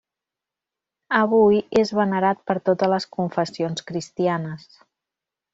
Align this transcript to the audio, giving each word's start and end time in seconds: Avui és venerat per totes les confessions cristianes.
Avui 1.17 1.59
és 1.83 1.93
venerat 1.99 2.41
per 2.49 2.57
totes 2.71 2.93
les 2.97 3.07
confessions 3.19 3.89
cristianes. 3.93 4.69